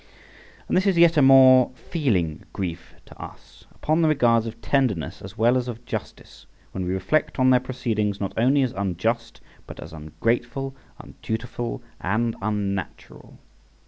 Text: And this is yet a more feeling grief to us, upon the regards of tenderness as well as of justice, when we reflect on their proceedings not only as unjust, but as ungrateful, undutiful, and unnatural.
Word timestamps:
And 0.67 0.75
this 0.75 0.87
is 0.87 0.97
yet 0.97 1.15
a 1.15 1.21
more 1.21 1.69
feeling 1.75 2.41
grief 2.53 2.95
to 3.05 3.21
us, 3.21 3.65
upon 3.71 4.01
the 4.01 4.07
regards 4.07 4.47
of 4.47 4.59
tenderness 4.59 5.21
as 5.21 5.37
well 5.37 5.55
as 5.55 5.67
of 5.67 5.85
justice, 5.85 6.47
when 6.71 6.87
we 6.87 6.91
reflect 6.93 7.37
on 7.37 7.51
their 7.51 7.59
proceedings 7.59 8.19
not 8.19 8.33
only 8.35 8.63
as 8.63 8.71
unjust, 8.71 9.41
but 9.67 9.79
as 9.79 9.93
ungrateful, 9.93 10.75
undutiful, 10.99 11.83
and 11.99 12.35
unnatural. 12.41 13.37